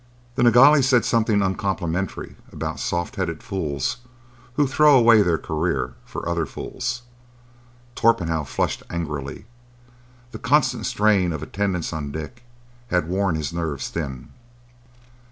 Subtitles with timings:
[0.33, 3.97] The Nilghai said something uncomplimentary about soft headed fools
[4.55, 7.03] who throw away their careers for other fools.
[7.93, 9.45] Torpenhow flushed angrily.
[10.31, 12.41] The constant strain of attendance on Dick
[12.87, 14.29] had worn his nerves thin.